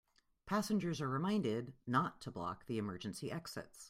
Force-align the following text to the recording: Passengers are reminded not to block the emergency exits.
Passengers 0.47 0.99
are 0.99 1.07
reminded 1.07 1.73
not 1.85 2.21
to 2.21 2.31
block 2.31 2.65
the 2.65 2.79
emergency 2.79 3.31
exits. 3.31 3.77